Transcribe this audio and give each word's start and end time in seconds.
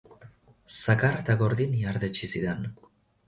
Zakar 0.77 1.19
eta 1.19 1.35
gordin 1.43 1.77
ihardetsi 1.81 2.31
zidan. 2.37 2.67